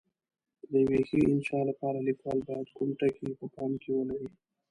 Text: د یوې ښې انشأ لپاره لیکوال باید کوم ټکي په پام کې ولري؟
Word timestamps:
د 0.71 0.73
یوې 0.83 1.01
ښې 1.07 1.19
انشأ 1.31 1.59
لپاره 1.69 2.05
لیکوال 2.07 2.39
باید 2.47 2.67
کوم 2.77 2.89
ټکي 2.99 3.27
په 3.39 3.45
پام 3.55 3.71
کې 3.81 3.89
ولري؟ 3.93 4.29